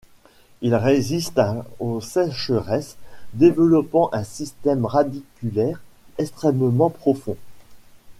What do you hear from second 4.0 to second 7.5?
un système radiculaire extrêmement profond.